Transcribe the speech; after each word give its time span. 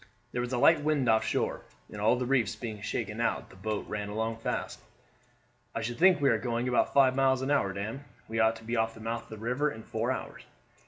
There 0.31 0.41
was 0.41 0.51
a 0.51 0.57
light 0.57 0.81
wind 0.81 1.07
off 1.07 1.23
shore, 1.23 1.61
and 1.91 2.01
all 2.01 2.15
the 2.15 2.25
reefs 2.25 2.55
being 2.55 2.81
shaken 2.81 3.21
out 3.21 3.51
the 3.51 3.55
boat 3.55 3.85
ran 3.87 4.09
along 4.09 4.37
fast. 4.37 4.81
"I 5.75 5.81
should 5.83 5.99
think 5.99 6.19
we 6.19 6.31
are 6.31 6.39
going 6.39 6.67
about 6.67 6.91
five 6.95 7.15
miles 7.15 7.43
an 7.43 7.51
hour, 7.51 7.71
Dan. 7.71 8.03
We 8.27 8.39
ought 8.39 8.55
to 8.55 8.63
be 8.63 8.75
off 8.75 8.95
the 8.95 8.99
mouth 8.99 9.21
of 9.21 9.29
the 9.29 9.37
river 9.37 9.69
in 9.71 9.83
four 9.83 10.11
hours. 10.11 10.41